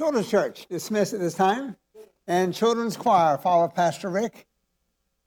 [0.00, 1.76] Children's Church dismissed at this time.
[2.26, 4.46] And Children's Choir, follow Pastor Rick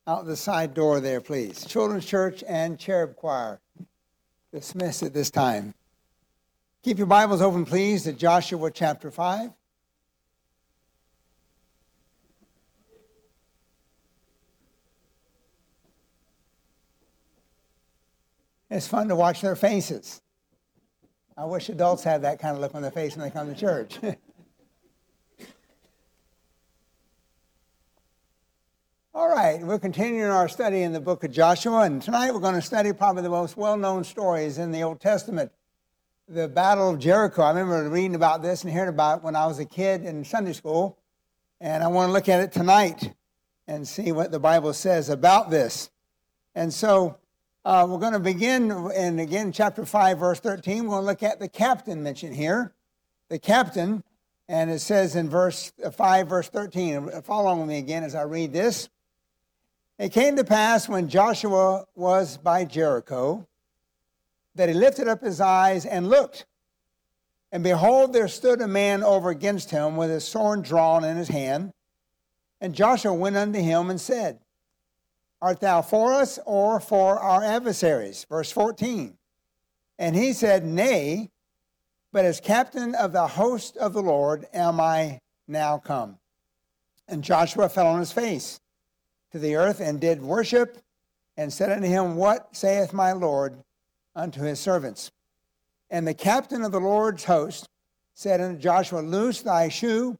[0.07, 1.63] out the side door there, please.
[1.63, 3.61] Children's Church and Cherub Choir
[4.51, 5.75] dismissed at this time.
[6.81, 9.51] Keep your Bibles open, please, to Joshua chapter 5.
[18.71, 20.19] It's fun to watch their faces.
[21.37, 23.59] I wish adults had that kind of look on their face when they come to
[23.59, 23.99] church.
[29.15, 32.55] All right, we're continuing our study in the book of Joshua, and tonight we're going
[32.55, 35.51] to study probably the most well known stories in the Old Testament
[36.27, 37.43] the Battle of Jericho.
[37.43, 40.25] I remember reading about this and hearing about it when I was a kid in
[40.25, 40.97] Sunday school,
[41.61, 43.13] and I want to look at it tonight
[43.67, 45.91] and see what the Bible says about this.
[46.55, 47.19] And so
[47.65, 51.21] uh, we're going to begin, and again, chapter 5, verse 13, we're going to look
[51.21, 52.73] at the captain mentioned here.
[53.29, 54.03] The captain,
[54.47, 58.51] and it says in verse 5, verse 13, follow with me again as I read
[58.53, 58.89] this.
[59.99, 63.47] It came to pass when Joshua was by Jericho
[64.55, 66.45] that he lifted up his eyes and looked.
[67.51, 71.27] And behold, there stood a man over against him with his sword drawn in his
[71.27, 71.71] hand.
[72.59, 74.39] And Joshua went unto him and said,
[75.41, 78.25] Art thou for us or for our adversaries?
[78.29, 79.15] Verse 14.
[79.99, 81.29] And he said, Nay,
[82.11, 86.17] but as captain of the host of the Lord am I now come.
[87.07, 88.59] And Joshua fell on his face
[89.33, 90.77] to the earth and did worship
[91.35, 93.57] and said unto him, What saith my Lord
[94.15, 95.11] unto his servants?
[95.89, 97.67] And the captain of the Lord's host
[98.13, 100.17] said unto Joshua, Loose thy shoe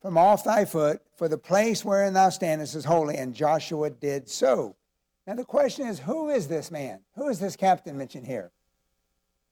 [0.00, 3.16] from off thy foot, for the place wherein thou standest is holy.
[3.16, 4.74] And Joshua did so.
[5.26, 7.00] Now the question is, who is this man?
[7.14, 8.52] Who is this captain mentioned here?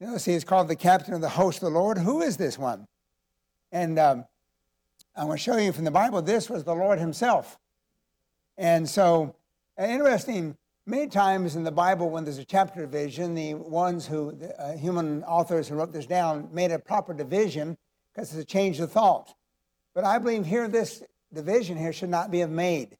[0.00, 1.98] You see, he's called the captain of the host of the Lord.
[1.98, 2.86] Who is this one?
[3.72, 4.24] And um,
[5.16, 7.58] I want to show you from the Bible, this was the Lord himself.
[8.56, 9.34] And so,
[9.78, 10.56] uh, interesting,
[10.86, 14.76] many times in the Bible, when there's a chapter division, the ones who, the, uh,
[14.76, 17.76] human authors who wrote this down, made a proper division
[18.12, 19.34] because it's a change of thought.
[19.94, 22.96] But I believe here, this division here should not be made.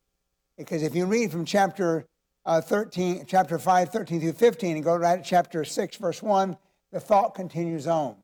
[0.56, 2.06] Because if you read from chapter
[2.44, 6.56] uh, 13, chapter 5, 13 through 15, and go right to chapter 6, verse 1,
[6.93, 8.16] the thought continues on.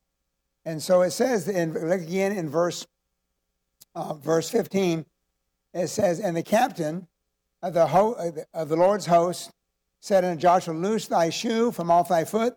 [0.65, 2.87] And so it says, in, look again in verse,
[3.95, 5.07] uh, verse 15,
[5.75, 7.09] it says, And the captain
[7.63, 9.51] of the, ho- of the Lord's host
[10.01, 12.57] said unto Joshua, Loose thy shoe from off thy foot,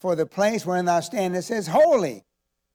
[0.00, 2.24] for the place wherein thou standest is holy.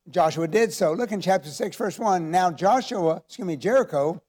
[0.10, 0.94] Joshua did so.
[0.94, 2.32] Look in chapter 6, verse 1.
[2.32, 4.22] Now Joshua, excuse me, Jericho,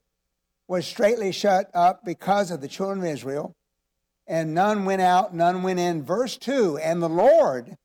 [0.66, 3.54] was straightly shut up because of the children of Israel,
[4.26, 6.02] and none went out, none went in.
[6.02, 7.76] Verse 2 And the Lord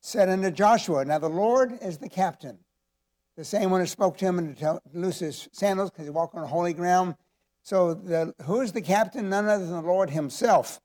[0.00, 2.58] said unto Joshua, Now the Lord is the captain,
[3.36, 6.34] the same one who spoke to him and to loose his sandals because he walked
[6.34, 7.14] on holy ground.
[7.64, 9.30] So, the, who is the captain?
[9.30, 10.80] None other than the Lord Himself.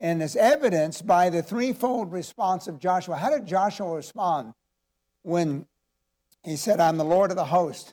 [0.00, 3.16] And it's evidenced by the threefold response of Joshua.
[3.16, 4.54] How did Joshua respond
[5.22, 5.66] when
[6.42, 7.92] he said, I'm the Lord of the host?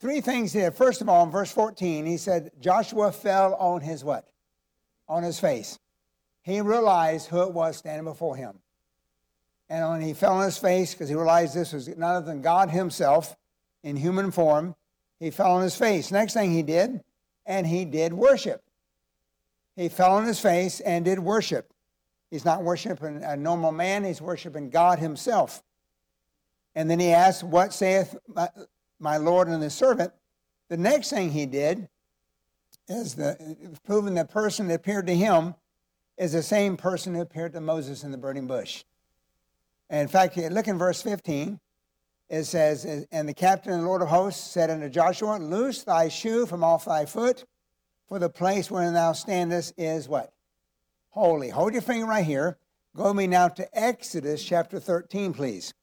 [0.00, 0.70] Three things here.
[0.70, 4.28] First of all, in verse 14, he said, Joshua fell on his what?
[5.08, 5.78] On his face.
[6.42, 8.60] He realized who it was standing before him.
[9.68, 12.42] And when he fell on his face, because he realized this was none other than
[12.42, 13.34] God Himself
[13.82, 14.76] in human form,
[15.18, 16.12] he fell on his face.
[16.12, 17.00] Next thing he did,
[17.46, 18.62] and he did worship.
[19.76, 21.72] He fell on his face and did worship.
[22.30, 25.62] He's not worshiping a normal man, he's worshiping God himself.
[26.74, 28.48] And then he asked, What saith my,
[28.98, 30.12] my Lord and his servant?
[30.68, 31.88] The next thing he did
[32.88, 35.54] is the, proving the person that appeared to him
[36.16, 38.84] is the same person who appeared to Moses in the burning bush.
[39.90, 41.60] And in fact, look in verse 15
[42.34, 46.08] it says, And the captain and the Lord of hosts said unto Joshua, Loose thy
[46.08, 47.44] shoe from off thy foot,
[48.08, 50.32] for the place wherein thou standest is what?
[51.10, 51.48] Holy.
[51.48, 52.58] Hold your finger right here.
[52.96, 55.74] Go me now to Exodus chapter 13, please.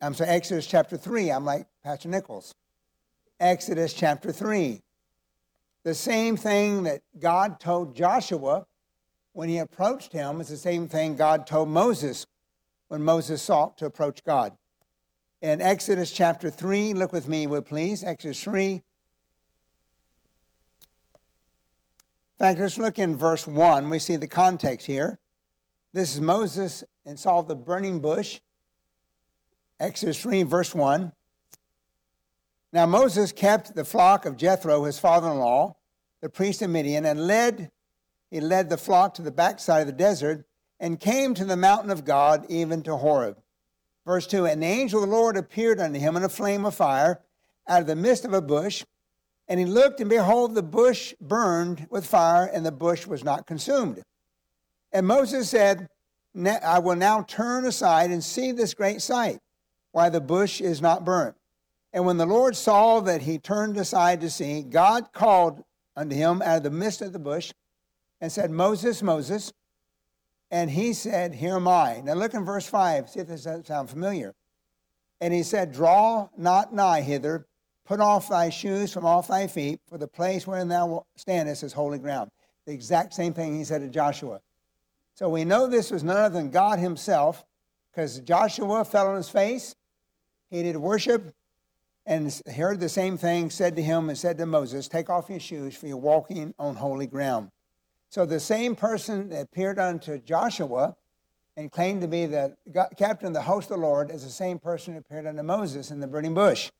[0.00, 1.30] I'm sorry, Exodus chapter 3.
[1.30, 2.54] I'm like Pastor Nichols.
[3.38, 4.80] Exodus chapter 3.
[5.82, 8.66] The same thing that God told Joshua
[9.32, 12.26] when he approached him is the same thing God told Moses
[12.88, 14.56] when Moses sought to approach God
[15.42, 16.94] in Exodus chapter 3.
[16.94, 18.04] Look with me, would please.
[18.04, 18.72] Exodus 3.
[18.72, 18.82] In
[22.38, 23.90] fact, let's look in verse 1.
[23.90, 25.18] We see the context here.
[25.92, 28.40] This is Moses and saw the burning bush.
[29.78, 31.12] Exodus 3, verse 1.
[32.72, 35.76] Now Moses kept the flock of Jethro, his father in law,
[36.20, 37.70] the priest of Midian, and led
[38.30, 40.46] he led the flock to the backside of the desert
[40.78, 43.38] and came to the mountain of God, even to Horeb.
[44.06, 46.74] Verse 2 And the angel of the Lord appeared unto him in a flame of
[46.74, 47.20] fire
[47.68, 48.84] out of the midst of a bush.
[49.48, 53.46] And he looked, and behold, the bush burned with fire, and the bush was not
[53.46, 54.00] consumed.
[54.92, 55.88] And Moses said,
[56.36, 59.40] I will now turn aside and see this great sight,
[59.90, 61.34] why the bush is not burnt.
[61.92, 65.64] And when the Lord saw that he turned aside to see, God called
[65.96, 67.52] unto him out of the midst of the bush
[68.20, 69.52] and said, Moses, Moses.
[70.50, 72.00] And he said, Here am I.
[72.04, 74.34] Now look in verse 5, see if this doesn't sound familiar.
[75.20, 77.46] And he said, Draw not nigh hither,
[77.84, 81.72] put off thy shoes from off thy feet, for the place wherein thou standest is
[81.72, 82.30] holy ground.
[82.66, 84.40] The exact same thing he said to Joshua.
[85.14, 87.44] So we know this was none other than God himself,
[87.90, 89.74] because Joshua fell on his face.
[90.50, 91.34] He did worship
[92.06, 95.40] and heard the same thing said to him and said to Moses, Take off your
[95.40, 97.50] shoes, for you're walking on holy ground.
[98.10, 100.96] So the same person that appeared unto Joshua
[101.56, 102.56] and claimed to be the
[102.98, 105.92] captain of the host of the Lord is the same person who appeared unto Moses
[105.92, 106.72] in the burning bush.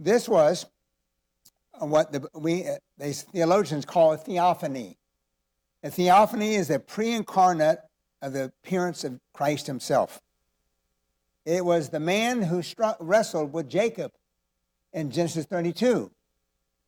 [0.00, 0.66] This was
[1.80, 4.98] uh, what the, we, uh, they, theologians call a theophany.
[5.84, 7.78] A theophany is a pre incarnate
[8.20, 10.20] of the appearance of Christ himself.
[11.44, 14.12] It was the man who struck, wrestled with Jacob
[14.92, 16.10] in Genesis 32.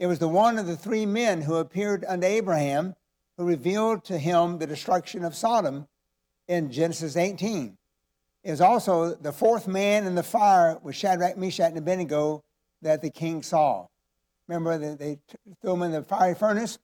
[0.00, 2.96] It was the one of the three men who appeared unto Abraham
[3.36, 5.86] who revealed to him the destruction of Sodom
[6.48, 7.76] in Genesis 18.
[8.44, 12.42] It was also the fourth man in the fire with Shadrach, Meshach, and Abednego
[12.82, 13.86] that the king saw.
[14.48, 15.18] Remember, they
[15.60, 16.78] threw him in the fiery furnace,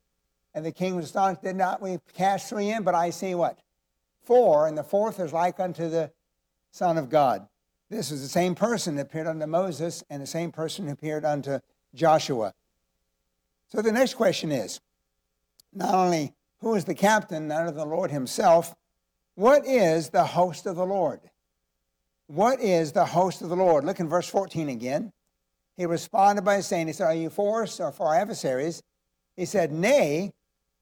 [0.54, 1.42] and the king was astonished.
[1.42, 2.84] Did not we cast three in?
[2.84, 3.58] But I see what?
[4.22, 6.12] Four, and the fourth is like unto the
[6.70, 7.48] Son of God.
[7.90, 11.24] This is the same person that appeared unto Moses and the same person who appeared
[11.24, 11.58] unto
[11.94, 12.54] Joshua.
[13.68, 14.80] So the next question is
[15.72, 18.74] not only who is the captain, none of the Lord himself,
[19.34, 21.20] what is the host of the Lord?
[22.26, 23.84] What is the host of the Lord?
[23.84, 25.12] Look in verse 14 again.
[25.76, 28.82] He responded by saying, He said, Are you for us or for our adversaries?
[29.36, 30.32] He said, Nay,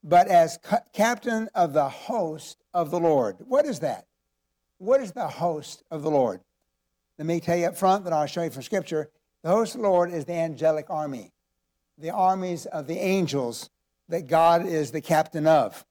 [0.02, 0.58] but as
[0.94, 3.36] captain of the host of the Lord.
[3.40, 4.06] What is that?
[4.78, 6.40] What is the host of the Lord?
[7.18, 9.10] Let me tell you up front, but I'll show you from Scripture.
[9.42, 11.32] The host of the Lord is the angelic army,
[11.98, 13.68] the armies of the angels
[14.08, 15.84] that God is the captain of.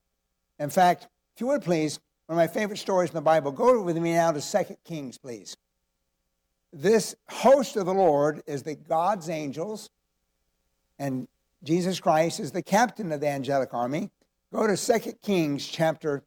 [0.59, 3.81] In fact, if you would please, one of my favorite stories in the Bible, go
[3.81, 5.57] with me now to 2 Kings, please.
[6.71, 9.89] This host of the Lord is the God's angels,
[10.97, 11.27] and
[11.63, 14.09] Jesus Christ is the captain of the angelic army.
[14.53, 16.23] Go to 2 Kings chapter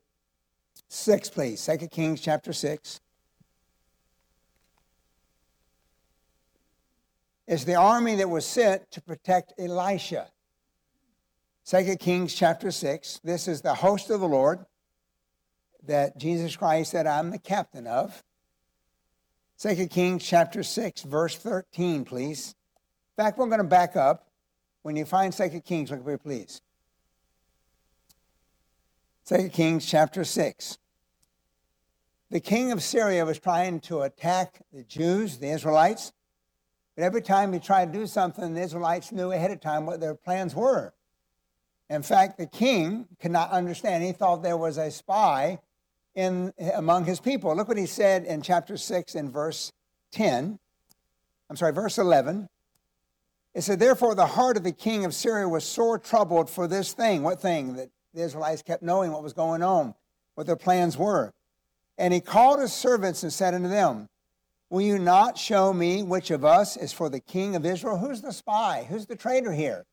[0.88, 1.64] 6, please.
[1.64, 3.00] 2 Kings chapter 6.
[7.49, 10.29] is the army that was sent to protect Elisha.
[11.69, 13.20] 2 Kings chapter 6.
[13.23, 14.65] This is the host of the Lord
[15.85, 18.25] that Jesus Christ said, I'm the captain of.
[19.59, 22.55] 2 Kings chapter 6, verse 13, please.
[23.19, 24.31] In fact, we're going to back up.
[24.81, 26.62] When you find 2 Kings, look here, please.
[29.26, 30.79] 2 Kings chapter 6.
[32.31, 36.15] The king of Syria was trying to attack the Jews, the Israelites.
[36.97, 40.00] But every time he tried to do something, the Israelites knew ahead of time what
[40.00, 40.94] their plans were.
[41.90, 44.05] In fact, the king could not understand.
[44.05, 45.58] He thought there was a spy
[46.14, 47.55] in, among his people.
[47.56, 49.73] Look what he said in chapter 6 in verse
[50.12, 50.58] 10.
[51.48, 52.48] I'm sorry, verse 11.
[53.55, 56.93] It said, Therefore, the heart of the king of Syria was sore troubled for this
[56.93, 57.22] thing.
[57.22, 57.74] What thing?
[57.74, 59.94] That the Israelites kept knowing what was going on,
[60.34, 61.32] what their plans were.
[61.96, 64.08] And he called his servants and said unto them,
[64.70, 67.96] Will you not show me which of us is for the king of Israel?
[67.96, 68.86] Who's the spy?
[68.89, 69.86] Who's the traitor here?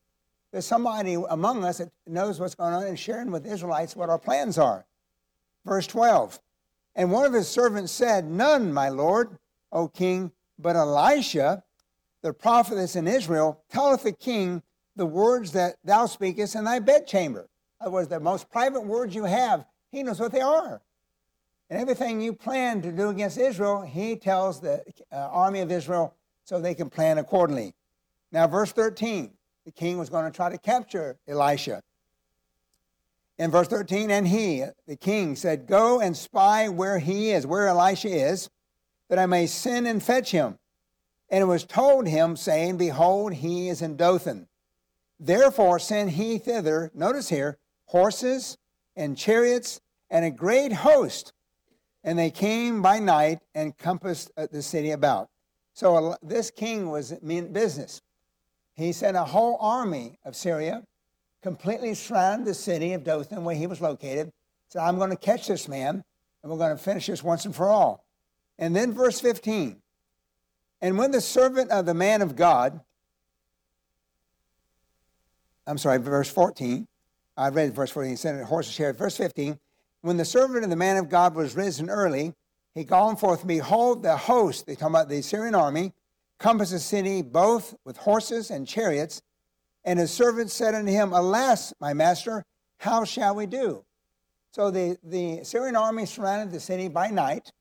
[0.55, 4.17] There's somebody among us that knows what's going on and sharing with Israelites what our
[4.17, 4.85] plans are.
[5.65, 6.39] Verse 12.
[6.95, 9.37] And one of his servants said, None, my lord,
[9.73, 11.61] O king, but Elisha,
[12.21, 14.63] the prophet that's in Israel, telleth the king
[14.95, 17.41] the words that thou speakest in thy bedchamber.
[17.41, 20.81] In other words, the most private words you have, he knows what they are.
[21.69, 26.15] And everything you plan to do against Israel, he tells the uh, army of Israel
[26.45, 27.73] so they can plan accordingly.
[28.31, 29.34] Now, verse 13,
[29.65, 31.81] the king was going to try to capture Elisha.
[33.37, 37.67] In verse 13, and he, the king, said, Go and spy where he is, where
[37.67, 38.49] Elisha is,
[39.09, 40.57] that I may send and fetch him.
[41.29, 44.47] And it was told him, saying, Behold, he is in Dothan.
[45.19, 48.57] Therefore send he thither, notice here, horses
[48.95, 51.33] and chariots and a great host
[52.05, 55.27] and they came by night and compassed uh, the city about.
[55.73, 58.01] So this king was mean business.
[58.75, 60.83] He sent a whole army of Syria,
[61.41, 64.31] completely surrounded the city of Dothan where he was located.
[64.69, 66.03] Said, I'm going to catch this man,
[66.43, 68.05] and we're going to finish this once and for all.
[68.57, 69.77] And then verse 15.
[70.81, 72.81] And when the servant of the man of God
[75.67, 76.87] I'm sorry, verse 14.
[77.37, 78.97] I read verse 14, he said, horses chariot.
[78.97, 79.59] Verse 15,
[80.01, 82.33] when the servant of the man of God was risen early,
[82.73, 85.93] he gone forth, behold, the host, they talk about the Syrian army,
[86.39, 89.21] compassed the city both with horses and chariots.
[89.83, 92.43] And his servant said unto him, Alas, my master,
[92.77, 93.85] how shall we do?
[94.51, 97.51] So the, the Syrian army surrounded the city by night.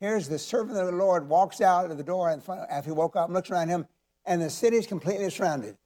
[0.00, 3.14] Here's the servant of the Lord walks out of the door and after he woke
[3.14, 3.86] up and looks around him,
[4.26, 5.76] and the city is completely surrounded.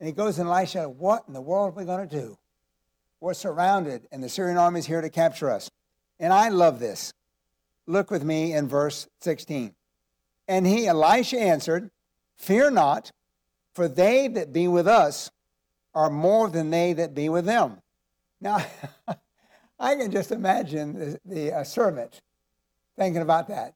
[0.00, 2.36] And he goes to Elisha, What in the world are we going to do?
[3.20, 5.70] We're surrounded, and the Syrian army is here to capture us.
[6.18, 7.12] And I love this.
[7.86, 9.72] Look with me in verse 16.
[10.48, 11.90] And he, Elisha, answered,
[12.36, 13.12] Fear not,
[13.74, 15.30] for they that be with us
[15.94, 17.78] are more than they that be with them.
[18.40, 18.64] Now,
[19.78, 22.20] I can just imagine the, the uh, servant
[22.96, 23.74] thinking about that.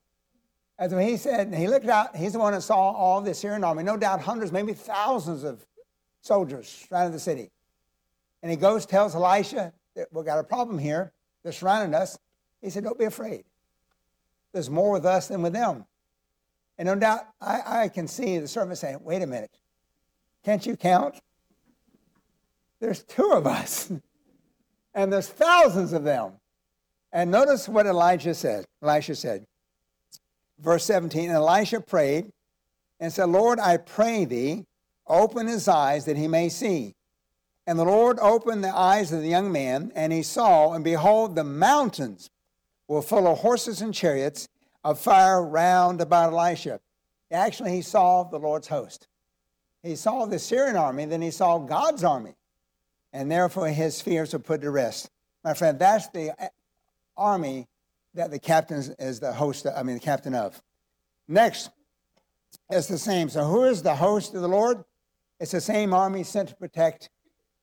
[0.78, 3.64] As when he said, he looked out, he's the one that saw all the Syrian
[3.64, 5.64] army, no doubt hundreds, maybe thousands of
[6.20, 7.50] soldiers surrounding the city.
[8.42, 11.12] And he goes, tells Elisha, that we've got a problem here.
[11.42, 12.18] They're surrounding us.
[12.60, 13.44] He said, Don't be afraid.
[14.52, 15.86] There's more with us than with them.
[16.78, 19.50] And no doubt, I, I can see the servant saying, Wait a minute.
[20.44, 21.16] Can't you count?
[22.80, 23.90] There's two of us,
[24.94, 26.32] and there's thousands of them.
[27.12, 28.66] And notice what Elijah said.
[28.82, 29.46] Elisha said,
[30.58, 32.30] verse 17, and Elisha prayed
[33.00, 34.64] and said, Lord, I pray thee,
[35.06, 36.94] open his eyes that he may see.
[37.66, 41.34] And the Lord opened the eyes of the young man, and he saw, and behold,
[41.34, 42.30] the mountains
[42.86, 44.48] were full of horses and chariots
[44.86, 46.78] of fire round about Elisha.
[47.32, 49.08] Actually, he saw the Lord's host.
[49.82, 52.36] He saw the Syrian army, then he saw God's army.
[53.12, 55.10] And therefore, his fears were put to rest.
[55.42, 56.30] My friend, that's the
[57.16, 57.66] army
[58.14, 60.62] that the captain is the host, I mean, the captain of.
[61.26, 61.70] Next,
[62.70, 63.28] it's the same.
[63.28, 64.84] So, who is the host of the Lord?
[65.40, 67.10] It's the same army sent to protect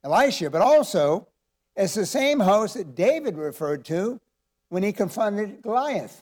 [0.04, 1.30] Elisha, but also
[1.78, 4.20] it's the same host that David referred to
[4.68, 6.22] when he confronted Goliath.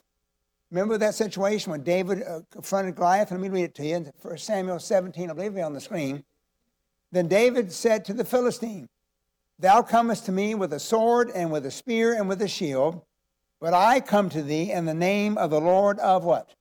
[0.72, 3.30] Remember that situation when David uh, confronted Goliath?
[3.30, 5.82] Let me read it to you in 1 Samuel 17, I believe it's on the
[5.82, 6.24] screen.
[7.12, 8.88] Then David said to the Philistine,
[9.58, 13.02] Thou comest to me with a sword and with a spear and with a shield,
[13.60, 16.54] but I come to thee in the name of the Lord of what?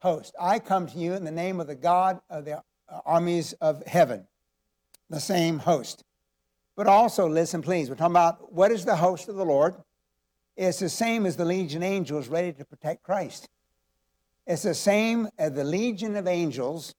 [0.00, 0.34] Host.
[0.40, 2.62] I come to you in the name of the God of the
[3.04, 4.26] armies of heaven,
[5.10, 6.04] the same host.
[6.74, 9.74] But also, listen, please, we're talking about what is the host of the Lord?
[10.56, 13.48] It's the same as the legion angels ready to protect Christ.
[14.46, 16.94] It's the same as the legion of angels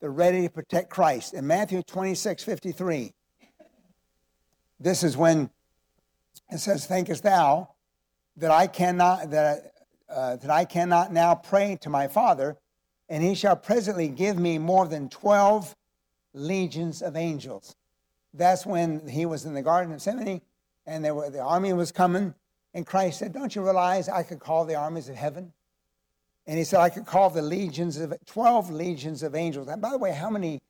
[0.00, 1.34] that are ready to protect Christ.
[1.34, 3.12] In Matthew 26 53,
[4.80, 5.50] this is when
[6.50, 7.70] it says, Thinkest thou
[8.36, 9.72] that I cannot that,
[10.08, 12.56] uh, that I cannot now pray to my Father,
[13.08, 15.74] and he shall presently give me more than twelve
[16.32, 17.76] legions of angels
[18.34, 20.42] that's when he was in the Garden of Gethsemane
[20.86, 22.34] and were, the army was coming.
[22.74, 25.52] And Christ said, Don't you realize I could call the armies of heaven?
[26.46, 29.68] And he said, I could call the legions of 12 legions of angels.
[29.68, 30.60] And by the way, how many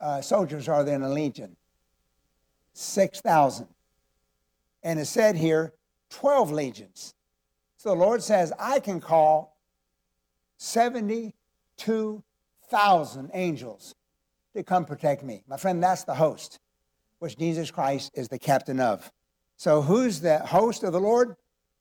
[0.00, 1.56] uh, soldiers are there in a legion?
[2.74, 3.66] 6,000.
[4.84, 5.72] And it said here,
[6.10, 7.14] 12 legions.
[7.78, 9.56] So the Lord says, I can call
[10.58, 13.94] 72,000 angels
[14.54, 15.42] to come protect me.
[15.48, 16.60] My friend, that's the host
[17.18, 19.10] which Jesus Christ is the captain of.
[19.62, 21.36] So, who's the host of the Lord?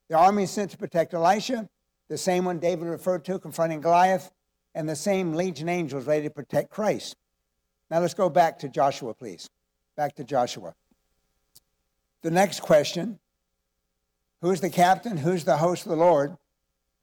[0.08, 1.68] The army sent to protect Elisha,
[2.10, 4.30] the same one David referred to confronting Goliath,
[4.76, 7.16] and the same legion angels ready to protect Christ.
[7.90, 9.50] Now, let's go back to Joshua, please.
[9.98, 10.76] Back to Joshua.
[12.22, 13.18] The next question
[14.42, 15.18] Who's the captain?
[15.18, 16.38] Who's the host of the Lord?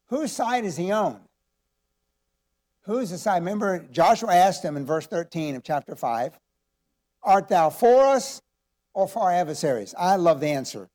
[0.07, 1.19] Whose side is he on?
[2.83, 3.39] Who's the side?
[3.39, 6.39] Remember, Joshua asked him in verse 13 of chapter 5
[7.21, 8.41] Art thou for us
[8.99, 9.95] or for our adversaries?
[9.97, 10.89] I love the answer.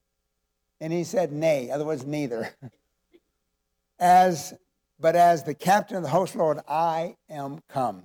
[0.80, 2.50] And he said, Nay, other words, neither.
[3.99, 4.54] As
[5.00, 8.04] but as the captain of the host, Lord, I am come.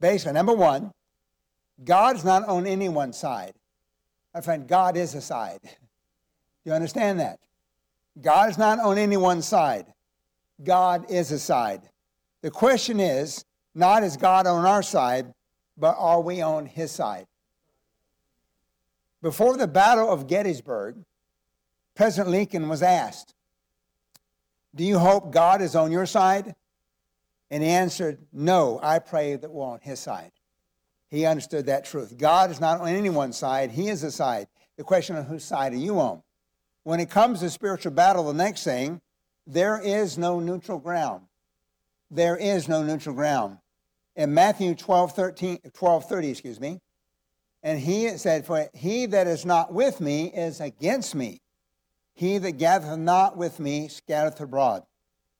[0.00, 0.92] Basically, number one,
[1.84, 3.54] God's not on anyone's side.
[4.34, 5.60] My friend, God is a side.
[6.64, 7.40] You understand that?
[8.20, 9.86] God is not on anyone's side.
[10.62, 11.82] God is a side.
[12.42, 13.44] The question is
[13.74, 15.32] not is God on our side,
[15.76, 17.26] but are we on his side?
[19.22, 20.96] Before the Battle of Gettysburg,
[21.94, 23.34] President Lincoln was asked,
[24.74, 26.54] Do you hope God is on your side?
[27.50, 30.32] And he answered, No, I pray that we're on his side.
[31.08, 32.18] He understood that truth.
[32.18, 34.48] God is not on anyone's side, he is the side.
[34.76, 36.22] The question of whose side are you on?
[36.82, 39.00] When it comes to spiritual battle, the next thing,
[39.46, 41.26] there is no neutral ground.
[42.10, 43.58] There is no neutral ground
[44.16, 46.80] in Matthew 12, 13, 12 30, excuse me,
[47.62, 51.40] And he said, For he that is not with me is against me.
[52.14, 54.82] He that gathereth not with me scattereth abroad.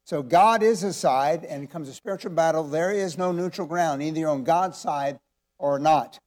[0.05, 2.64] So God is a side, and it comes a spiritual battle.
[2.64, 4.02] There is no neutral ground.
[4.02, 5.19] Either on God's side
[5.59, 6.19] or not.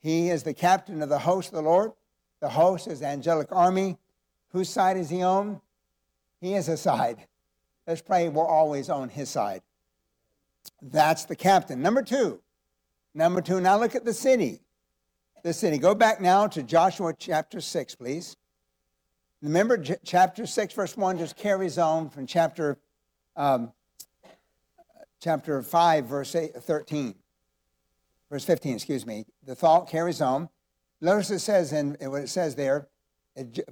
[0.00, 1.92] He is the captain of the host of the Lord.
[2.40, 3.98] The host is the angelic army.
[4.52, 5.60] Whose side is he on?
[6.40, 7.26] He is a side.
[7.86, 9.62] Let's pray we're always on his side.
[10.80, 11.82] That's the captain.
[11.82, 12.40] Number two.
[13.14, 14.60] Number two, now look at the city.
[15.42, 15.78] The city.
[15.78, 18.36] Go back now to Joshua chapter 6, please.
[19.40, 22.78] Remember, J- chapter 6, verse 1 just carries on from chapter,
[23.36, 23.72] um,
[25.18, 27.14] chapter 5, verse 8, 13.
[28.28, 29.24] Verse 15, excuse me.
[29.46, 30.50] The thought carries on.
[31.00, 32.88] Notice it says, in what it says there,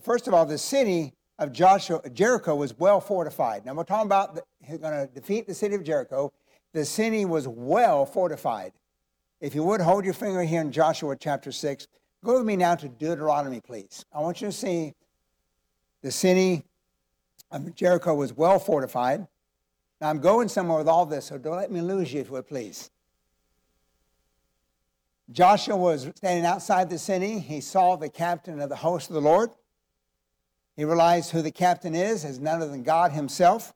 [0.00, 3.66] first of all, the city of Joshua, Jericho was well fortified.
[3.66, 6.32] Now we're talking about the, he's going to defeat the city of Jericho.
[6.72, 8.72] The city was well fortified.
[9.40, 11.86] If you would hold your finger here in Joshua chapter 6,
[12.24, 14.04] go with me now to Deuteronomy, please.
[14.12, 14.94] I want you to see
[16.02, 16.64] the city
[17.52, 19.28] of Jericho was well fortified.
[20.00, 22.32] Now I'm going somewhere with all this, so don't let me lose you, if you
[22.32, 22.90] would please.
[25.30, 27.38] Joshua was standing outside the city.
[27.38, 29.50] He saw the captain of the host of the Lord.
[30.74, 33.72] He realized who the captain is as none other than God himself,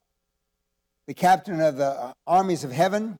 [1.07, 3.19] the captain of the uh, armies of heaven.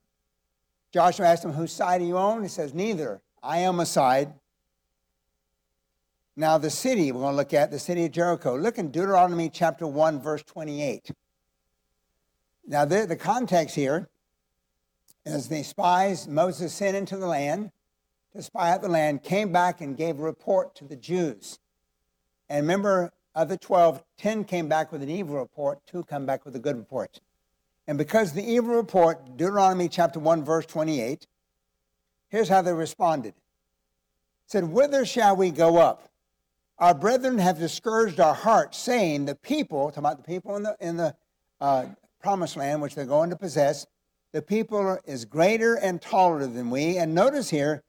[0.93, 2.43] Joshua asked him, Whose side are you on?
[2.43, 3.21] He says, Neither.
[3.41, 4.33] I am a side.
[6.35, 8.55] Now, the city, we're going to look at the city of Jericho.
[8.55, 11.11] Look in Deuteronomy chapter 1, verse 28.
[12.65, 14.09] Now, the, the context here
[15.25, 17.71] is the spies, Moses sent into the land
[18.35, 21.59] to spy out the land, came back and gave a report to the Jews.
[22.49, 26.45] And remember, of the 12, 10 came back with an evil report, two come back
[26.45, 27.19] with a good report.
[27.87, 31.27] And because the evil report, Deuteronomy chapter 1, verse 28,
[32.29, 33.29] here's how they responded.
[33.29, 36.09] It said, Whither shall we go up?
[36.79, 40.77] Our brethren have discouraged our hearts, saying, The people, talking about the people in the,
[40.79, 41.15] in the
[41.59, 41.85] uh,
[42.21, 43.85] promised land, which they're going to possess,
[44.31, 46.97] the people is greater and taller than we.
[46.97, 47.83] And notice here,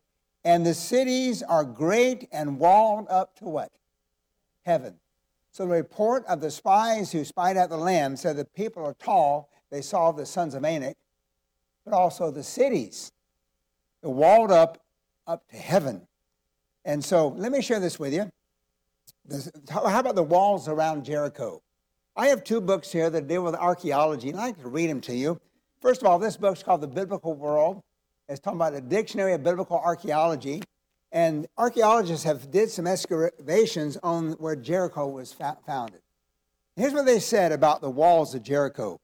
[0.44, 3.72] and the cities are great and walled up to what?
[4.66, 4.96] Heaven.
[5.52, 8.94] So the report of the spies who spied out the land said the people are
[8.94, 9.48] tall.
[9.74, 10.96] They saw the sons of Anak,
[11.84, 13.10] but also the cities.
[14.00, 14.78] They're walled up
[15.26, 16.06] up to heaven.
[16.84, 18.30] And so let me share this with you.
[19.24, 21.60] This, how about the walls around Jericho?
[22.14, 25.00] I have two books here that deal with archaeology, and I'd like to read them
[25.00, 25.40] to you.
[25.80, 27.82] First of all, this book's called The Biblical World.
[28.28, 30.62] It's talking about a dictionary of biblical archaeology.
[31.10, 35.32] And archaeologists have did some excavations on where Jericho was
[35.66, 36.00] founded.
[36.76, 39.00] Here's what they said about the walls of Jericho.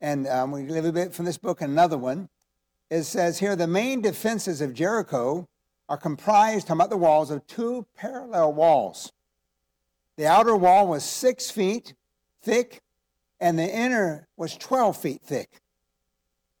[0.00, 2.28] And um, we live a bit from this book, another one.
[2.90, 5.46] It says here the main defenses of Jericho
[5.88, 9.12] are comprised, about the walls, of two parallel walls.
[10.16, 11.94] The outer wall was six feet
[12.42, 12.80] thick,
[13.40, 15.60] and the inner was 12 feet thick.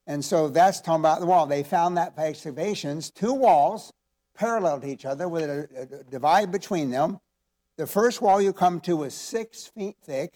[0.06, 1.46] And so that's talking about the wall.
[1.46, 3.92] They found that by excavations, two walls
[4.34, 5.68] parallel to each other with a,
[6.00, 7.20] a divide between them.
[7.76, 10.34] The first wall you come to was six feet thick.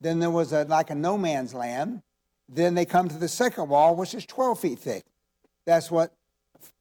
[0.00, 2.02] Then there was a, like a no man's land.
[2.52, 5.04] Then they come to the second wall, which is 12 feet thick.
[5.64, 6.12] That's what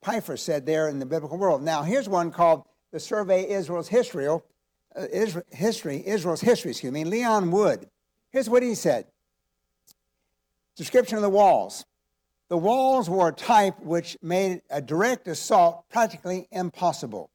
[0.04, 1.62] Pfeiffer said there in the biblical world.
[1.62, 4.40] Now, here's one called the Survey Israel's History, uh,
[5.12, 7.88] Israel, history Israel's History, excuse me, Leon Wood.
[8.32, 9.06] Here's what he said.
[10.76, 11.86] Description of the walls.
[12.48, 17.30] The walls were a type which made a direct assault practically impossible.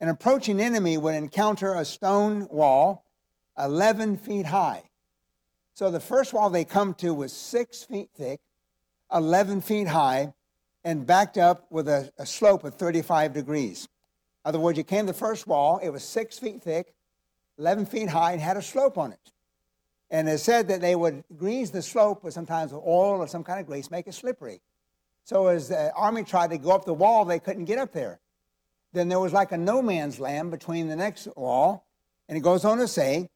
[0.00, 3.04] An approaching enemy would encounter a stone wall
[3.58, 4.87] 11 feet high.
[5.78, 8.40] So the first wall they come to was six feet thick,
[9.14, 10.34] 11 feet high,
[10.82, 13.86] and backed up with a, a slope of 35 degrees.
[14.44, 16.96] In other words, you came to the first wall, it was six feet thick,
[17.60, 19.30] 11 feet high, and had a slope on it.
[20.10, 23.44] And it said that they would grease the slope with sometimes with oil or some
[23.44, 24.60] kind of grease, make it slippery.
[25.22, 28.18] So as the army tried to go up the wall, they couldn't get up there.
[28.94, 31.86] Then there was like a no man's land between the next wall.
[32.28, 33.30] And it goes on to say,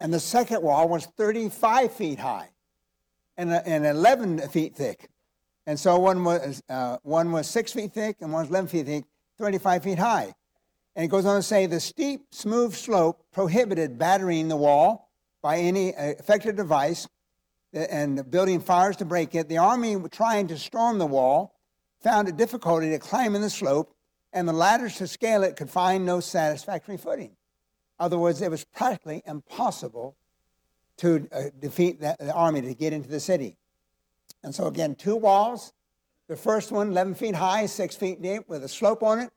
[0.00, 2.50] and the second wall was 35 feet high
[3.36, 5.08] and, and 11 feet thick.
[5.66, 8.86] And so one was, uh, one was six feet thick and one was 11 feet
[8.86, 9.04] thick,
[9.38, 10.34] 35 feet high.
[10.96, 15.10] And it goes on to say the steep, smooth slope prohibited battering the wall
[15.42, 17.06] by any uh, effective device
[17.72, 19.48] and building fires to break it.
[19.48, 21.54] The army, trying to storm the wall,
[22.02, 23.94] found it difficulty to climb in the slope,
[24.32, 27.36] and the ladders to scale it could find no satisfactory footing.
[28.00, 30.16] Other words, it was practically impossible
[30.96, 33.56] to uh, defeat the, the army to get into the city.
[34.42, 35.72] And so, again, two walls.
[36.26, 39.30] The first one, 11 feet high, 6 feet deep, with a slope on it.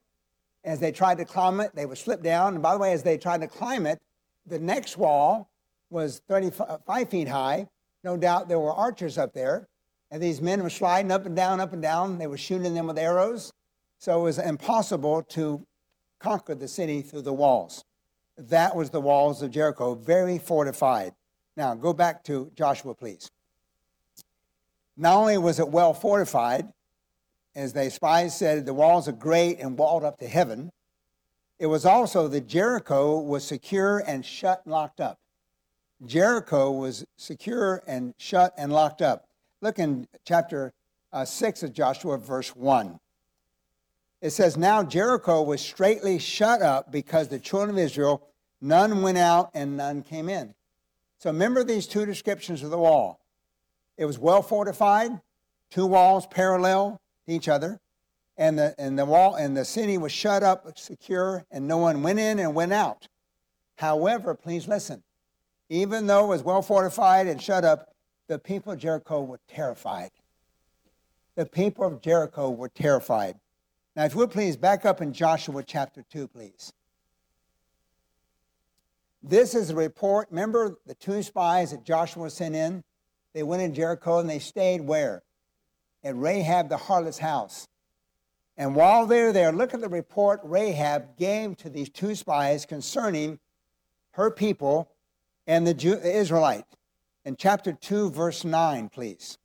[0.64, 2.54] As they tried to climb it, they would slip down.
[2.54, 4.02] And by the way, as they tried to climb it,
[4.46, 5.50] the next wall
[5.90, 7.68] was 35 feet high.
[8.04, 9.68] No doubt there were archers up there.
[10.10, 12.18] And these men were sliding up and down, up and down.
[12.18, 13.52] They were shooting them with arrows.
[13.98, 15.66] So it was impossible to
[16.20, 17.84] conquer the city through the walls.
[18.38, 21.14] That was the walls of Jericho, very fortified.
[21.56, 23.30] Now, go back to Joshua, please.
[24.98, 26.72] Not only was it well fortified,
[27.56, 30.72] as the spies said, the walls are great and walled up to heaven,
[31.60, 35.20] it was also that Jericho was secure and shut and locked up.
[36.06, 39.28] Jericho was secure and shut and locked up.
[39.62, 40.74] Look in chapter
[41.14, 43.00] uh, 6 of Joshua, verse 1.
[44.24, 48.26] It says, Now Jericho was straightly shut up because the children of Israel,
[48.62, 50.56] none went out and none came in.
[51.20, 53.20] So remember these two descriptions of the wall.
[53.98, 55.20] It was well fortified,
[55.70, 57.82] two walls parallel to each other,
[58.38, 62.02] and the, and the wall and the city was shut up, secure, and no one
[62.02, 63.10] went in and went out.
[63.76, 65.04] However, please listen.
[65.68, 67.94] Even though it was well fortified and shut up,
[68.30, 70.12] the people of Jericho were terrified.
[71.36, 73.36] The people of Jericho were terrified.
[73.96, 76.74] Now, if would please back up in Joshua chapter 2, please.
[79.22, 80.28] This is a report.
[80.32, 82.84] Remember the two spies that Joshua sent in?
[83.34, 85.24] They went in Jericho and they stayed where?
[86.04, 87.68] At Rahab the harlot's house.
[88.58, 93.40] And while they're there, look at the report Rahab gave to these two spies concerning
[94.12, 94.92] her people
[95.48, 96.66] and the Jew, Israelite.
[97.26, 99.38] In chapter 2, verse 9, please.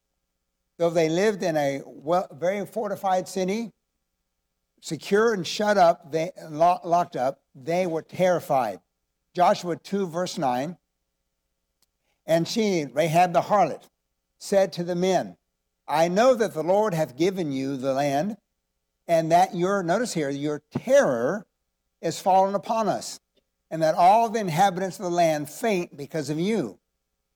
[0.79, 3.73] Though they lived in a well, very fortified city,
[4.81, 8.81] secure and shut up, they, locked up, they were terrified.
[9.35, 10.77] Joshua 2, verse 9.
[12.27, 13.83] And she, Rahab the harlot,
[14.39, 15.37] said to the men,
[15.87, 18.37] I know that the Lord hath given you the land,
[19.07, 21.47] and that your, notice here, your terror
[22.03, 23.21] is fallen upon us,
[23.71, 26.79] and that all the inhabitants of the land faint because of you.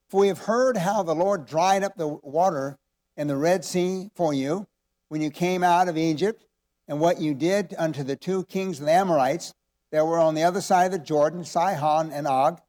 [0.09, 2.79] For we have heard how the Lord dried up the water
[3.17, 4.67] in the Red Sea for you
[5.09, 6.45] when you came out of Egypt,
[6.93, 9.55] and what you did unto the two kings of the Amorites
[9.93, 12.61] that were on the other side of the Jordan, Sihon and Og,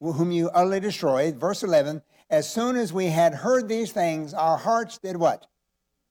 [0.00, 1.36] whom you utterly destroyed.
[1.36, 5.46] Verse 11 As soon as we had heard these things, our hearts did what?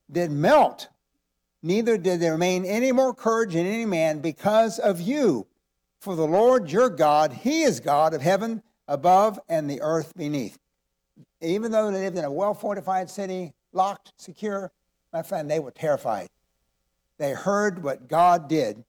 [0.10, 0.88] Did melt.
[1.62, 5.46] Neither did there remain any more courage in any man because of you.
[6.00, 10.58] For the Lord your God, He is God of heaven above and the earth beneath.
[11.42, 14.72] Even though they lived in a well fortified city, locked, secure,
[15.12, 16.30] my friend, they were terrified.
[17.22, 18.84] They heard what God did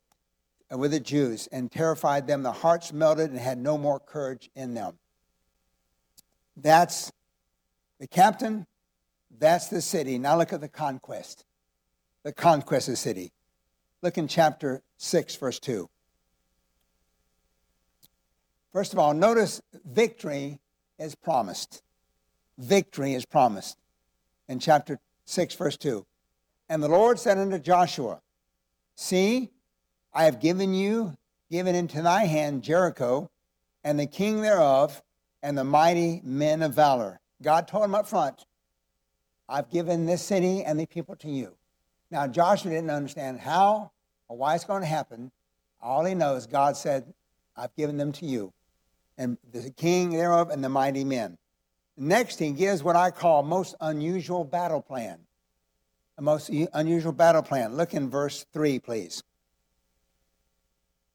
[0.71, 2.43] with the Jews and terrified them.
[2.43, 4.95] The hearts melted and had no more courage in them.
[6.57, 7.13] That's
[8.01, 8.67] the captain,
[9.39, 10.17] that's the city.
[10.17, 11.45] Now look at the conquest.
[12.23, 13.33] The conquest of the city.
[14.01, 15.91] Look in chapter 6, verse 2.
[18.73, 20.59] First of all, notice victory
[20.99, 21.83] is promised.
[22.57, 23.77] Victory is promised
[24.49, 26.07] in chapter 6, verse 2.
[26.73, 28.23] And the Lord said unto Joshua,
[28.95, 29.51] See,
[30.15, 31.19] I have given you,
[31.51, 33.31] given into thy hand Jericho,
[33.85, 35.03] and the king thereof,
[35.43, 37.21] and the mighty men of valor.
[37.43, 38.47] God told him up front,
[39.51, 41.59] I've given this city and the people to you.
[42.11, 43.91] Now, Joshua didn't understand how
[44.29, 45.31] or why it's going to happen.
[45.83, 47.13] All he knows, God said,
[47.55, 48.51] I've given them to you,
[49.19, 51.37] and the king thereof, and the mighty men.
[51.99, 55.19] Next, he gives what I call most unusual battle plan.
[56.19, 57.77] A most unusual battle plan.
[57.77, 59.23] Look in verse 3, please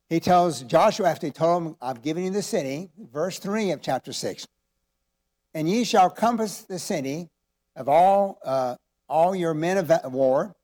[0.10, 3.81] he tells Joshua after he told him, I've given you the city, verse 3 of
[3.81, 4.47] chapter 6.
[5.53, 7.29] And ye shall compass the city
[7.75, 8.75] of all, uh,
[9.10, 10.55] all your men of war,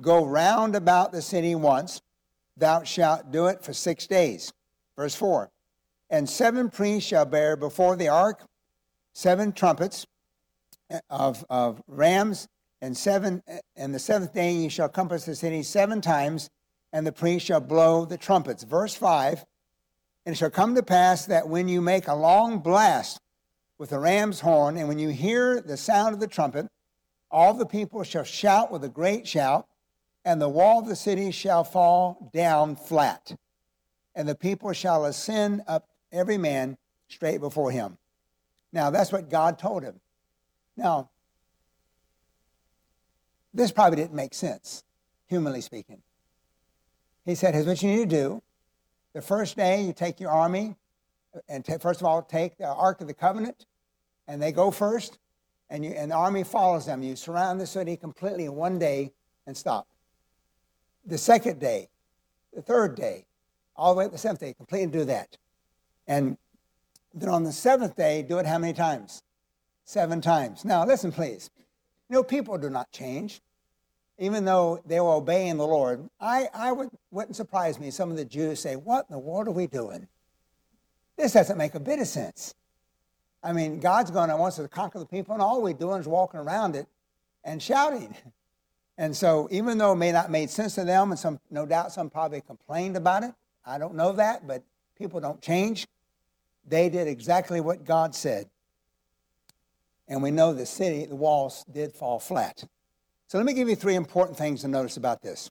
[0.00, 2.02] go round about the city once,
[2.56, 4.52] thou shalt do it for six days.
[4.96, 5.50] Verse 4.
[6.10, 8.46] And seven priests shall bear before the ark
[9.12, 10.06] seven trumpets
[11.10, 12.48] of, of rams,
[12.84, 13.42] and seven
[13.76, 16.50] and the seventh day ye shall compass the city seven times,
[16.92, 18.62] and the priest shall blow the trumpets.
[18.62, 19.42] Verse 5
[20.26, 23.18] And it shall come to pass that when you make a long blast
[23.78, 26.68] with the ram's horn, and when you hear the sound of the trumpet,
[27.30, 29.66] all the people shall shout with a great shout,
[30.24, 33.34] and the wall of the city shall fall down flat,
[34.14, 36.76] and the people shall ascend up every man
[37.08, 37.96] straight before him.
[38.74, 40.00] Now, that's what God told him.
[40.76, 41.08] Now,
[43.54, 44.84] this probably didn't make sense,
[45.26, 46.02] humanly speaking.
[47.24, 48.42] He said, here's what you need to do.
[49.14, 50.74] The first day, you take your army,
[51.48, 53.66] and t- first of all, take the Ark of the Covenant,
[54.26, 55.18] and they go first,
[55.70, 57.02] and, you, and the army follows them.
[57.02, 59.12] You surround the city completely in one day
[59.46, 59.86] and stop.
[61.06, 61.88] The second day,
[62.52, 63.26] the third day,
[63.76, 65.36] all the way to the seventh day, completely do that.
[66.06, 66.36] And
[67.14, 69.22] then on the seventh day, do it how many times?
[69.84, 70.64] Seven times.
[70.64, 71.50] Now, listen, please.
[72.08, 73.40] You know, people do not change,
[74.18, 76.08] even though they were obeying the Lord.
[76.20, 77.90] I, I would, wouldn't surprise me.
[77.90, 80.06] Some of the Jews say, What in the world are we doing?
[81.16, 82.54] This doesn't make a bit of sense.
[83.42, 86.00] I mean, God's going to want us to conquer the people, and all we're doing
[86.00, 86.86] is walking around it
[87.44, 88.14] and shouting.
[88.96, 91.90] And so, even though it may not make sense to them, and some, no doubt,
[91.90, 93.32] some probably complained about it.
[93.66, 94.62] I don't know that, but
[94.96, 95.88] people don't change.
[96.64, 98.48] They did exactly what God said.
[100.08, 102.64] And we know the city, the walls did fall flat.
[103.26, 105.50] So let me give you three important things to notice about this.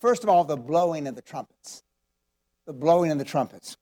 [0.00, 1.82] First of all, the blowing of the trumpets.
[2.66, 3.76] The blowing of the trumpets.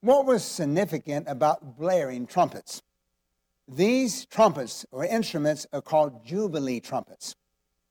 [0.00, 2.82] What was significant about blaring trumpets?
[3.68, 7.36] These trumpets or instruments are called Jubilee trumpets,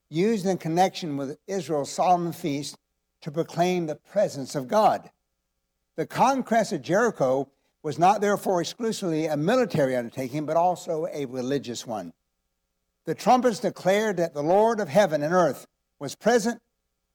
[0.09, 2.77] used in connection with Israel's solemn feast
[3.21, 5.09] to proclaim the presence of God.
[5.95, 7.49] The conquest of Jericho
[7.83, 12.13] was not therefore exclusively a military undertaking, but also a religious one.
[13.05, 15.65] The trumpets declared that the Lord of heaven and earth
[15.99, 16.61] was present,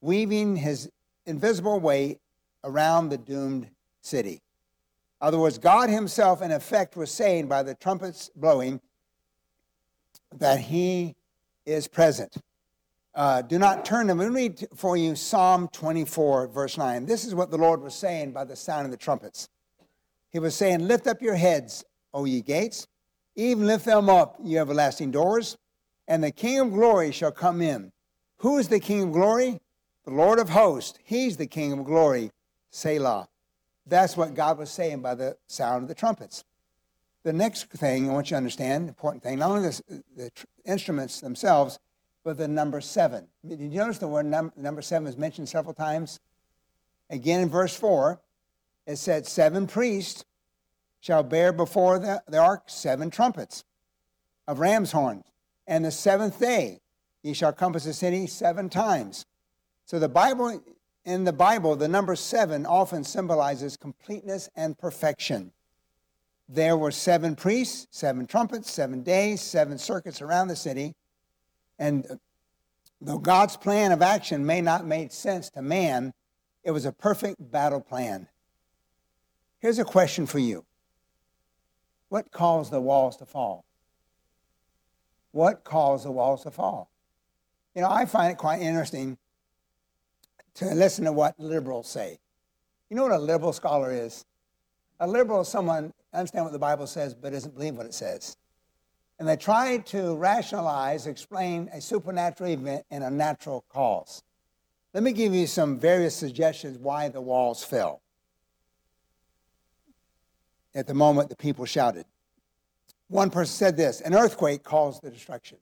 [0.01, 0.89] weaving his
[1.25, 2.19] invisible way
[2.63, 3.69] around the doomed
[4.01, 4.41] city.
[5.21, 8.81] In other words, God himself, in effect, was saying by the trumpets blowing
[10.35, 11.15] that he
[11.65, 12.35] is present.
[13.15, 14.19] Uh, do not turn them.
[14.19, 17.05] Let me read for you Psalm 24, verse 9.
[17.05, 19.49] This is what the Lord was saying by the sound of the trumpets.
[20.31, 22.87] He was saying, Lift up your heads, O ye gates,
[23.35, 25.57] even lift them up, ye everlasting doors,
[26.07, 27.91] and the King of glory shall come in.
[28.37, 29.59] Who is the King of glory?
[30.05, 30.97] The Lord of hosts.
[31.03, 32.31] He's the King of glory.
[32.69, 33.27] Selah.
[33.85, 36.43] That's what God was saying by the sound of the trumpets.
[37.23, 40.45] The next thing I want you to understand, important thing, not only the, the tr-
[40.65, 41.79] instruments themselves,
[42.23, 43.27] but the number seven.
[43.45, 46.19] Did you notice the word num- number seven is mentioned several times?
[47.09, 48.19] Again in verse 4,
[48.87, 50.25] it said, Seven priests
[51.01, 53.63] shall bear before the, the ark seven trumpets
[54.47, 55.25] of ram's horns.
[55.67, 56.79] And the seventh day
[57.21, 59.25] ye shall compass the city seven times.
[59.85, 60.61] So the Bible,
[61.05, 65.51] in the Bible, the number seven often symbolizes completeness and perfection.
[66.49, 70.95] There were seven priests, seven trumpets, seven days, seven circuits around the city.
[71.77, 72.19] And
[73.01, 76.13] though God's plan of action may not make sense to man,
[76.63, 78.29] it was a perfect battle plan.
[79.59, 80.65] Here's a question for you
[82.09, 83.65] What caused the walls to fall?
[85.31, 86.89] What caused the walls to fall?
[87.75, 89.17] You know, I find it quite interesting
[90.55, 92.17] to listen to what liberals say.
[92.89, 94.25] You know what a liberal scholar is?
[94.99, 98.37] A liberal is someone understand what the Bible says but doesn't believe what it says.
[99.19, 104.23] And they try to rationalize, explain a supernatural event in a natural cause.
[104.93, 108.01] Let me give you some various suggestions why the walls fell
[110.77, 112.05] at the moment the people shouted.
[113.09, 115.57] One person said this an earthquake caused the destruction.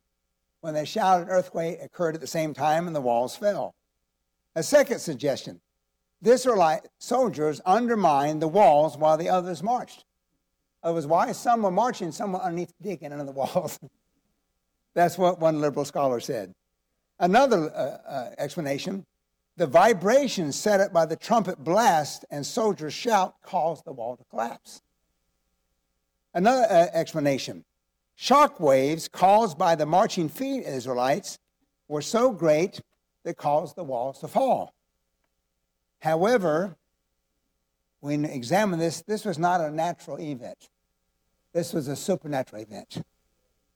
[0.61, 3.75] When they shouted, an earthquake occurred at the same time and the walls fell.
[4.55, 5.61] A second suggestion
[6.21, 10.05] the Israelite soldiers undermined the walls while the others marched.
[10.83, 13.79] It was why some were marching, some were underneath digging under the walls.
[14.93, 16.53] That's what one liberal scholar said.
[17.19, 19.05] Another uh, uh, explanation
[19.57, 24.23] the vibration set up by the trumpet blast and soldiers' shout caused the wall to
[24.25, 24.81] collapse.
[26.35, 27.63] Another uh, explanation
[28.15, 31.39] shock waves caused by the marching feet of Israelites
[31.87, 32.81] were so great
[33.23, 34.73] that caused the walls to fall.
[35.99, 36.75] However,
[38.01, 40.69] when we examine this, this was not a natural event.
[41.53, 43.01] This was a supernatural event.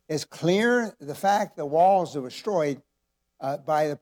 [0.10, 2.82] It's clear the fact the walls were destroyed
[3.39, 4.00] uh, by the,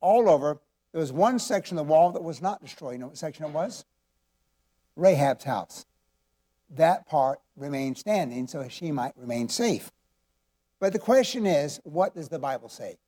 [0.00, 0.60] all over.
[0.90, 2.94] There was one section of the wall that was not destroyed.
[2.94, 3.84] You know what section it was?
[4.96, 5.86] Rahab's house
[6.76, 9.90] that part remained standing so she might remain safe.
[10.80, 12.98] But the question is, what does the Bible say?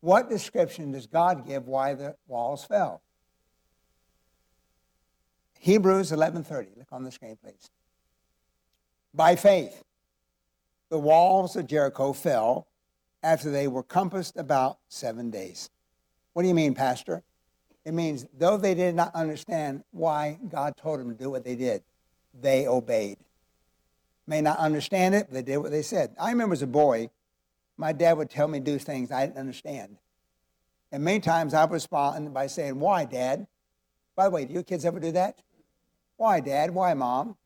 [0.00, 3.00] What description does God give why the walls fell?
[5.58, 6.76] Hebrews 11:30.
[6.76, 7.70] Look on the screen, please.
[9.14, 9.82] By faith,
[10.90, 12.66] the walls of Jericho fell
[13.22, 15.70] after they were compassed about seven days.
[16.34, 17.22] What do you mean, Pastor?
[17.84, 21.56] It means though they did not understand why God told them to do what they
[21.56, 21.82] did,
[22.38, 23.18] they obeyed.
[24.26, 26.14] May not understand it, but they did what they said.
[26.18, 27.10] I remember as a boy,
[27.76, 29.98] my dad would tell me to do things I didn't understand.
[30.92, 33.46] And many times I would respond by saying, Why, Dad?
[34.16, 35.42] By the way, do your kids ever do that?
[36.16, 36.70] Why, Dad?
[36.70, 37.36] Why, Mom?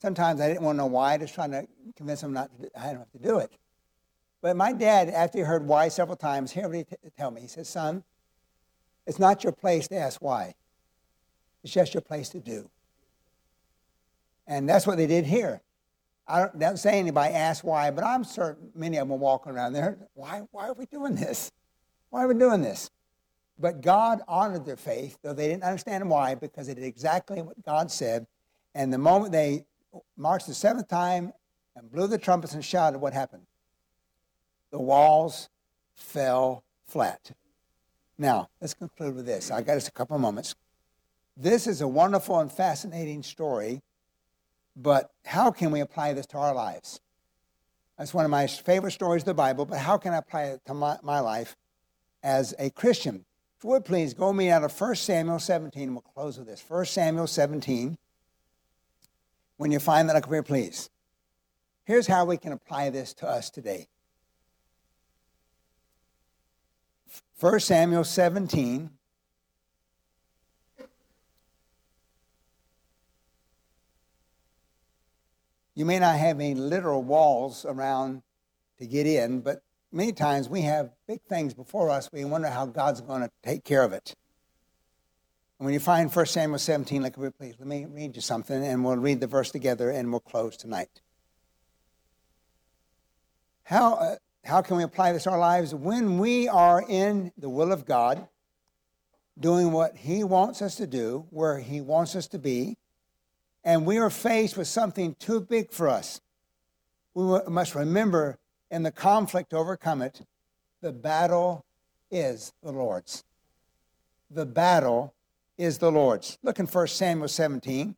[0.00, 2.68] Sometimes I didn't want to know why, just trying to convince them not to do,
[2.76, 3.50] I don't have to do it.
[4.40, 7.40] But my dad, after he heard why several times, what he t- tell me.
[7.40, 8.04] He says, Son,
[9.06, 10.54] it's not your place to ask why.
[11.64, 12.70] It's just your place to do.
[14.46, 15.62] And that's what they did here.
[16.28, 19.52] I don't, don't say anybody asked why, but I'm certain many of them are walking
[19.52, 19.98] around there.
[20.14, 21.50] Why, why are we doing this?
[22.10, 22.90] Why are we doing this?
[23.58, 27.60] But God honored their faith, though they didn't understand why, because they did exactly what
[27.64, 28.26] God said.
[28.74, 29.64] And the moment they
[30.16, 31.32] marched the seventh time
[31.74, 33.46] and blew the trumpets and shouted, what happened?
[34.70, 35.48] The walls
[35.94, 37.32] fell flat.
[38.18, 39.50] Now, let's conclude with this.
[39.50, 40.54] I got just a couple of moments.
[41.36, 43.80] This is a wonderful and fascinating story,
[44.80, 47.00] but how can we apply this to our lives?
[47.98, 50.60] That's one of my favorite stories of the Bible, but how can I apply it
[50.66, 51.56] to my, my life
[52.22, 53.24] as a Christian?
[53.58, 56.46] If you would please go me out of 1 Samuel 17, and we'll close with
[56.46, 56.64] this.
[56.66, 57.98] 1 Samuel 17.
[59.56, 60.90] When you find that up here, please.
[61.84, 63.88] Here's how we can apply this to us today.
[67.40, 68.90] 1 Samuel 17.
[75.78, 78.22] You may not have any literal walls around
[78.80, 79.62] to get in, but
[79.92, 82.10] many times we have big things before us.
[82.12, 84.16] We wonder how God's going to take care of it.
[85.56, 87.54] And when you find 1 Samuel 17, look at please.
[87.60, 91.00] Let me read you something, and we'll read the verse together, and we'll close tonight.
[93.62, 95.76] How, uh, how can we apply this to our lives?
[95.76, 98.26] When we are in the will of God,
[99.38, 102.78] doing what He wants us to do, where He wants us to be,
[103.64, 106.20] and we are faced with something too big for us,
[107.14, 108.38] we must remember
[108.70, 110.20] in the conflict to overcome it,
[110.80, 111.64] the battle
[112.10, 113.24] is the Lord's.
[114.30, 115.14] The battle
[115.56, 116.38] is the Lord's.
[116.42, 117.96] Look in 1 Samuel 17.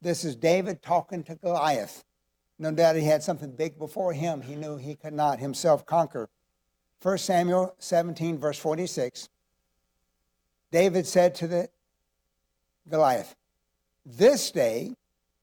[0.00, 2.04] This is David talking to Goliath.
[2.58, 4.42] No doubt he had something big before him.
[4.42, 6.28] He knew he could not himself conquer.
[7.02, 9.28] 1 Samuel 17, verse 46.
[10.70, 11.68] David said to the
[12.88, 13.34] Goliath,
[14.06, 14.94] This day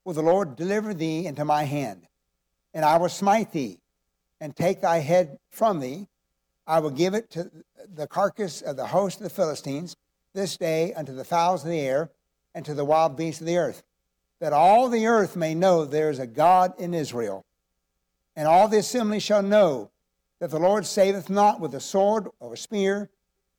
[0.04, 2.08] will the Lord deliver thee into my hand,
[2.74, 3.80] and I will smite thee,
[4.40, 6.08] and take thy head from thee.
[6.68, 7.52] I will give it to
[7.94, 9.96] the carcass of the host of the Philistines
[10.34, 12.10] this day unto the fowls of the air
[12.54, 13.84] and to the wild beasts of the earth,
[14.40, 17.46] that all the earth may know there is a God in Israel.
[18.36, 19.92] And all the assembly shall know
[20.40, 23.10] that the Lord saveth not with a sword or a spear.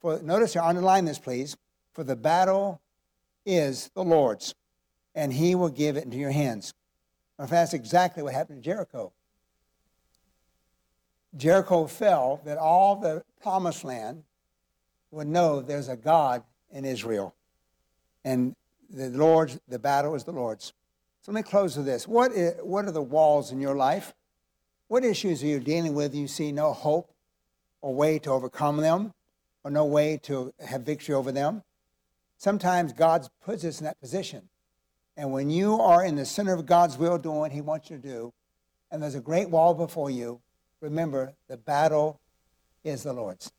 [0.01, 1.57] For notice here, underline this, please.
[1.93, 2.81] For the battle
[3.45, 4.55] is the Lord's,
[5.15, 6.75] and he will give it into your hands.
[7.39, 9.13] If that's exactly what happened to Jericho.
[11.37, 14.25] Jericho fell that all the promised land
[15.11, 17.35] would know there's a God in Israel.
[18.25, 18.55] And
[18.91, 20.73] the Lord's, the battle is the Lord's.
[21.23, 22.07] So let me close with this.
[22.07, 24.15] What, is, what are the walls in your life?
[24.89, 26.15] What issues are you dealing with?
[26.15, 27.15] You see no hope
[27.81, 29.15] or way to overcome them
[29.65, 31.63] or no way to have victory over them?
[32.37, 34.49] Sometimes God puts us in that position.
[35.17, 37.97] And when you are in the center of God's will doing what He wants you
[37.97, 38.33] to do,
[38.91, 40.41] and there's a great wall before you,
[40.81, 42.21] remember the battle
[42.85, 43.53] is the Lord's.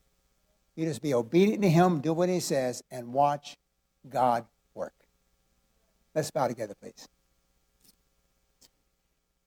[0.74, 3.56] You just be obedient to Him, do what He says, and watch
[4.08, 4.94] God work.
[6.14, 7.08] Let's bow together, please.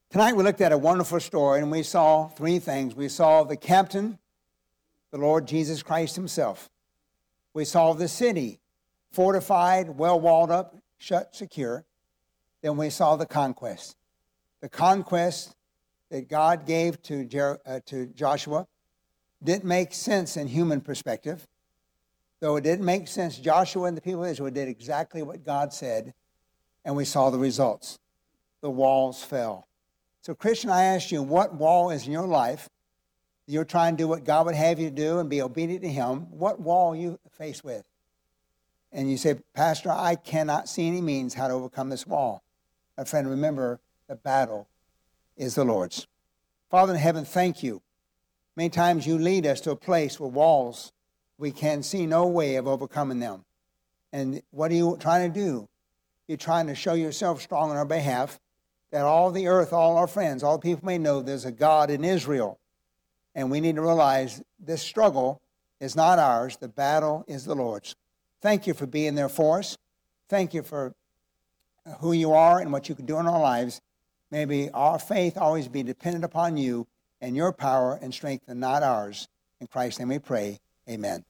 [0.10, 2.96] Tonight we looked at a wonderful story and we saw three things.
[2.96, 4.18] We saw the captain,
[5.12, 6.70] the Lord Jesus Christ Himself.
[7.54, 8.60] We saw the city,
[9.12, 11.84] fortified, well walled up, shut, secure.
[12.68, 13.96] Then we saw the conquest.
[14.60, 15.56] The conquest
[16.12, 18.68] that God gave to, Jer- uh, to Joshua
[19.42, 21.48] didn't make sense in human perspective.
[22.42, 25.72] Though it didn't make sense, Joshua and the people of Israel did exactly what God
[25.72, 26.14] said,
[26.84, 28.00] and we saw the results.
[28.60, 29.70] The walls fell.
[30.20, 32.68] So, Christian, I ask you, what wall is in your life?
[33.46, 36.30] You're trying to do what God would have you do and be obedient to Him.
[36.32, 37.86] What wall you faced with?
[38.92, 42.44] And you say, Pastor, I cannot see any means how to overcome this wall.
[42.98, 44.68] My friend, remember the battle
[45.36, 46.08] is the Lord's.
[46.70, 47.82] Father in heaven, thank you
[48.58, 50.92] Many times you lead us to a place where walls,
[51.38, 53.46] we can see no way of overcoming them.
[54.12, 55.70] And what are you trying to do?
[56.28, 58.40] You're trying to show yourself strong on our behalf,
[58.90, 62.04] that all the earth, all our friends, all people may know there's a God in
[62.04, 62.58] Israel.
[63.36, 65.40] And we need to realize this struggle
[65.80, 67.96] is not ours, the battle is the Lord's.
[68.42, 69.78] Thank you for being there for us.
[70.30, 70.96] Thank you for
[72.00, 73.82] who you are and what you can do in our lives.
[74.32, 76.88] Maybe our faith always be dependent upon you
[77.22, 79.28] and your power and strength and not ours.
[79.60, 80.60] In Christ's name we pray.
[80.90, 81.24] Amen.